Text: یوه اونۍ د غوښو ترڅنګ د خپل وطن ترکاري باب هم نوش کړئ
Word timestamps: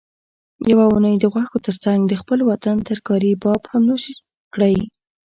یوه 0.71 0.85
اونۍ 0.91 1.15
د 1.19 1.25
غوښو 1.33 1.57
ترڅنګ 1.67 1.99
د 2.07 2.13
خپل 2.21 2.39
وطن 2.51 2.75
ترکاري 2.89 3.31
باب 3.43 3.61
هم 3.71 3.81
نوش 3.89 4.03
کړئ 4.53 4.75